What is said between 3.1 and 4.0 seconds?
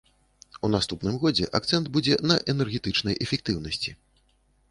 эфектыўнасці.